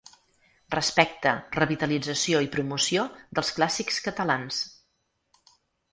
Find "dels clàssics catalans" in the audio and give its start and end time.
3.39-4.67